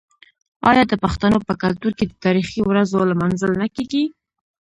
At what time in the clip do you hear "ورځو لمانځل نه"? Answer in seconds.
2.69-3.67